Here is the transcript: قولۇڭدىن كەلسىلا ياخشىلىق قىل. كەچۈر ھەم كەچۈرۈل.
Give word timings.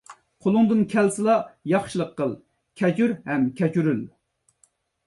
قولۇڭدىن 0.45 0.79
كەلسىلا 0.93 1.35
ياخشىلىق 1.73 2.17
قىل. 2.23 2.35
كەچۈر 2.83 3.17
ھەم 3.31 3.47
كەچۈرۈل. 3.63 4.07